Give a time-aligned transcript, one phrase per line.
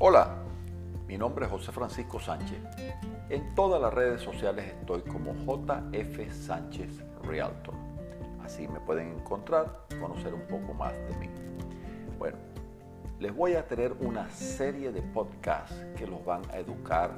[0.00, 0.36] Hola,
[1.08, 2.60] mi nombre es José Francisco Sánchez.
[3.30, 7.74] En todas las redes sociales estoy como JF Sánchez Realtor.
[8.40, 11.28] Así me pueden encontrar, conocer un poco más de mí.
[12.16, 12.36] Bueno,
[13.18, 17.10] les voy a tener una serie de podcasts que los van a educar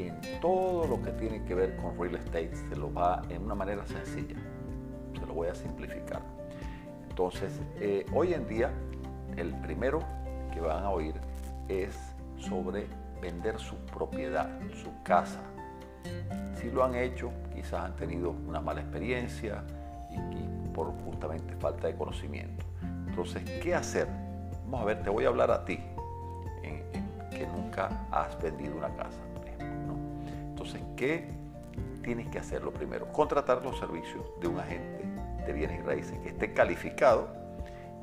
[0.00, 2.56] en todo lo que tiene que ver con real estate.
[2.56, 4.34] Se lo va en una manera sencilla.
[5.16, 6.22] Se lo voy a simplificar.
[7.08, 8.72] Entonces, eh, hoy en día,
[9.36, 10.00] el primero
[10.52, 11.14] que van a oír
[11.68, 11.96] es
[12.38, 12.86] sobre
[13.20, 14.48] vender su propiedad,
[14.82, 15.40] su casa.
[16.60, 19.62] Si lo han hecho, quizás han tenido una mala experiencia
[20.10, 22.64] y, por justamente falta de conocimiento.
[22.82, 24.08] Entonces, ¿qué hacer?
[24.64, 25.78] Vamos a ver, te voy a hablar a ti,
[27.30, 29.18] que nunca has vendido una casa,
[30.48, 31.28] Entonces, ¿qué
[32.02, 32.62] tienes que hacer?
[32.62, 35.04] Lo primero, contratar los servicios de un agente
[35.46, 37.43] de bienes y raíces que esté calificado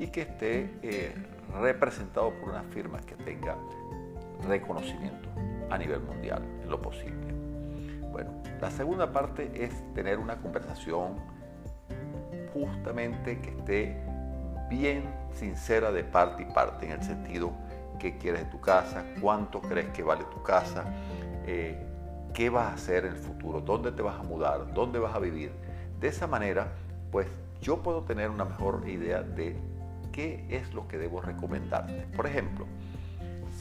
[0.02, 1.14] y que esté eh,
[1.62, 3.56] representado por una firma que tenga
[4.48, 5.30] reconocimiento
[5.70, 7.32] a nivel mundial en lo posible.
[8.12, 11.18] Bueno, la segunda parte es tener una conversación
[12.52, 14.04] justamente que esté
[14.72, 15.04] bien
[15.36, 17.52] sincera de parte y parte, en el sentido
[18.00, 20.84] qué quieres de tu casa, cuánto crees que vale tu casa,
[21.46, 21.78] eh,
[22.34, 25.20] qué vas a hacer en el futuro, dónde te vas a mudar, dónde vas a
[25.20, 25.52] vivir.
[26.00, 26.70] De esa manera,
[27.12, 27.28] pues
[27.62, 29.56] yo puedo tener una mejor idea de
[30.12, 32.08] qué es lo que debo recomendarte.
[32.16, 32.66] Por ejemplo,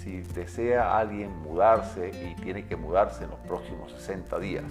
[0.03, 4.65] si desea alguien mudarse y tiene que mudarse en los próximos 60 días,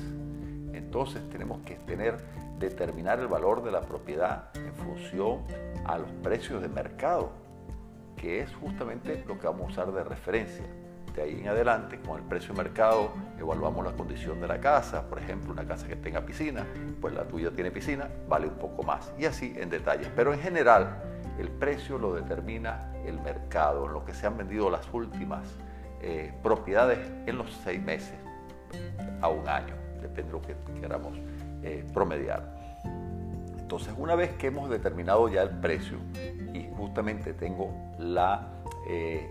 [0.74, 1.78] entonces tenemos que
[2.60, 5.42] determinar el valor de la propiedad en función
[5.86, 7.32] a los precios de mercado,
[8.16, 10.66] que es justamente lo que vamos a usar de referencia.
[11.16, 15.10] De ahí en adelante, con el precio de mercado, evaluamos la condición de la casa.
[15.10, 16.66] Por ejemplo, una casa que tenga piscina,
[17.02, 19.12] pues la tuya tiene piscina, vale un poco más.
[19.18, 20.10] Y así en detalles.
[20.16, 21.02] Pero en general,
[21.40, 25.48] el precio lo determina el mercado, en lo que se han vendido las últimas
[26.02, 28.16] eh, propiedades en los seis meses
[29.22, 31.18] a un año, depende de lo que queramos
[31.64, 32.58] eh, promediar.
[33.58, 35.98] Entonces, una vez que hemos determinado ya el precio
[36.54, 38.48] y justamente tengo la
[38.88, 39.30] eh,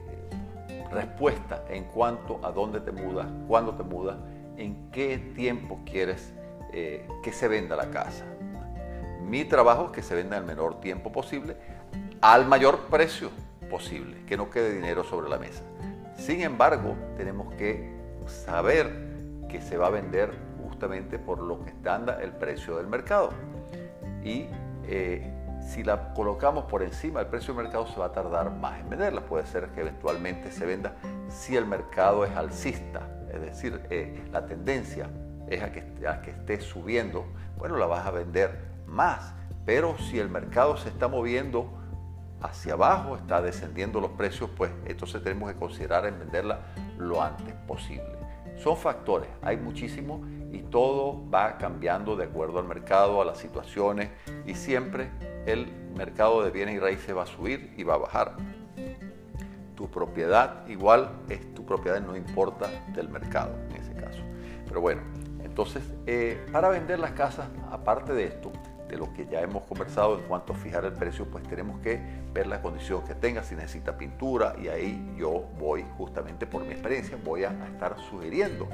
[0.90, 4.16] respuesta en cuanto a dónde te mudas, cuándo te mudas,
[4.56, 6.32] en qué tiempo quieres
[6.70, 8.24] que se venda la casa.
[9.28, 11.56] Mi trabajo es que se venda en el menor tiempo posible
[12.20, 13.30] al mayor precio
[13.70, 15.62] posible, que no quede dinero sobre la mesa.
[16.16, 17.92] Sin embargo, tenemos que
[18.26, 18.90] saber
[19.48, 23.30] que se va a vender justamente por lo que está el precio del mercado.
[24.24, 24.46] Y
[24.84, 25.30] eh,
[25.60, 28.88] si la colocamos por encima del precio del mercado se va a tardar más en
[28.88, 29.20] venderla.
[29.20, 30.96] Puede ser que eventualmente se venda
[31.28, 35.10] si el mercado es alcista, es decir, eh, la tendencia
[35.48, 37.26] es a que, a que esté subiendo,
[37.58, 39.34] bueno, la vas a vender más.
[39.64, 41.70] Pero si el mercado se está moviendo
[42.40, 46.60] hacia abajo, está descendiendo los precios, pues entonces tenemos que considerar en venderla
[46.98, 48.16] lo antes posible.
[48.56, 50.20] Son factores, hay muchísimos
[50.52, 54.10] y todo va cambiando de acuerdo al mercado, a las situaciones
[54.46, 55.10] y siempre
[55.46, 58.36] el mercado de bienes y raíces va a subir y va a bajar.
[59.74, 64.22] Tu propiedad igual es tu propiedad, no importa del mercado en ese caso.
[64.66, 65.02] Pero bueno,
[65.44, 68.50] entonces eh, para vender las casas, aparte de esto,
[68.88, 72.00] de lo que ya hemos conversado en cuanto a fijar el precio, pues tenemos que
[72.32, 76.72] ver la condición que tenga, si necesita pintura, y ahí yo voy, justamente por mi
[76.72, 78.66] experiencia, voy a, estar sugiriendo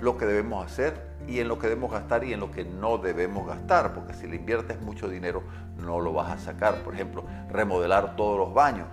[0.00, 2.98] lo que debemos hacer y en lo que debemos gastar y en lo que no
[2.98, 5.42] debemos gastar, porque si le inviertes mucho dinero
[5.76, 6.82] no lo vas a sacar.
[6.82, 8.88] Por ejemplo, remodelar todos los baños,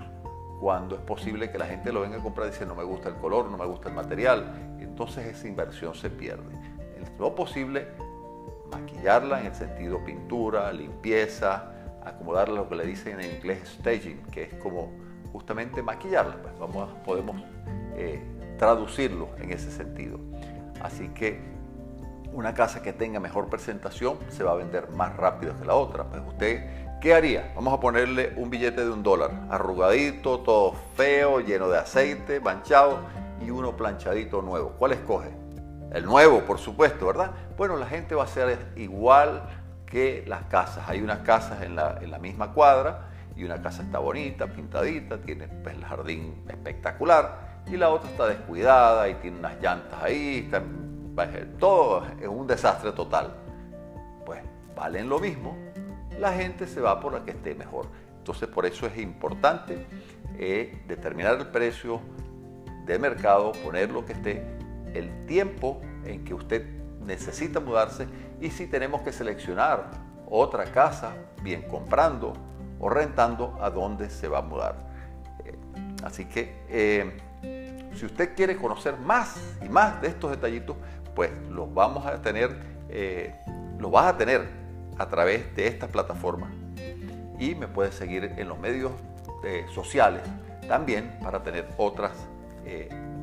[0.59, 3.09] cuando es posible que la gente lo venga a comprar y dice no me gusta
[3.09, 6.43] el color, no me gusta el material, entonces esa inversión se pierde.
[7.19, 7.87] Lo posible,
[8.79, 11.71] maquillarla en el sentido pintura, limpieza,
[12.03, 14.91] acomodarla lo que le dicen en inglés staging, que es como
[15.31, 16.35] justamente maquillarla.
[16.41, 17.41] Pues vamos, podemos
[17.95, 18.21] eh,
[18.57, 20.19] traducirlo en ese sentido.
[20.81, 21.39] Así que
[22.33, 26.03] una casa que tenga mejor presentación se va a vender más rápido que la otra.
[26.03, 27.53] Pues usted, ¿qué haría?
[27.55, 32.99] Vamos a ponerle un billete de un dólar, arrugadito, todo feo, lleno de aceite, manchado
[33.41, 34.73] y uno planchadito nuevo.
[34.77, 35.44] ¿Cuál escoge?
[35.93, 37.31] El nuevo, por supuesto, ¿verdad?
[37.57, 39.43] Bueno, la gente va a ser igual
[39.85, 40.89] que las casas.
[40.89, 45.75] Hay unas casas en la, misma cuadra y una casa está bonita, pintadita, tiene pues,
[45.75, 50.49] el jardín espectacular y la otra está descuidada y tiene unas llantas ahí,
[51.15, 51.29] pues,
[51.59, 53.33] todo es un desastre total.
[54.25, 54.41] Pues
[54.75, 55.55] valen lo mismo,
[56.19, 57.87] la gente se va por la que esté mejor.
[58.17, 59.85] Entonces por eso es importante
[60.37, 62.01] eh, determinar el precio
[62.85, 64.54] de mercado, poner lo que esté
[64.95, 66.65] el tiempo en que usted
[67.01, 68.07] necesita mudarse
[68.41, 69.91] y si tenemos que seleccionar
[70.27, 72.33] otra casa, bien comprando
[72.79, 74.75] o rentando, a dónde se va a mudar.
[75.45, 75.55] Eh,
[76.03, 77.17] así que eh,
[77.93, 80.75] Si usted quiere conocer más y más de estos detallitos,
[81.15, 82.51] pues los vamos a tener,
[82.89, 83.33] eh,
[83.79, 84.49] los vas a tener
[84.97, 86.51] a través de esta plataforma.
[87.39, 88.91] Y me puedes seguir en los medios
[89.45, 90.21] eh, sociales
[90.67, 92.11] también para tener otras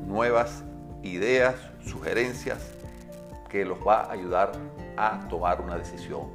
[0.07, 0.63] nuevas
[1.03, 1.55] ideas,
[1.85, 2.59] sugerencias
[3.49, 4.51] que los va a ayudar
[4.97, 6.27] a tomar una decisión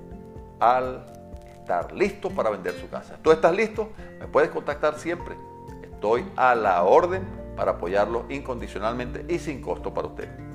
[0.61, 1.05] al
[1.53, 3.19] estar listo para vender su casa.
[3.23, 3.91] ¿Tú estás listo?
[4.21, 5.37] Me puedes contactar siempre.
[5.83, 7.27] Estoy a la orden
[7.57, 10.48] para apoyarlo incondicionalmente y sin costo para usted.